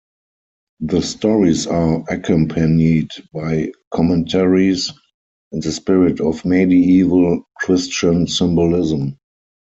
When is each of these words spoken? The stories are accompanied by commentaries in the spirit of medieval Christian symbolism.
The 0.79 0.99
stories 1.03 1.67
are 1.67 2.03
accompanied 2.09 3.11
by 3.35 3.71
commentaries 3.93 4.91
in 5.51 5.59
the 5.59 5.71
spirit 5.71 6.19
of 6.19 6.43
medieval 6.43 7.45
Christian 7.59 8.25
symbolism. 8.25 9.19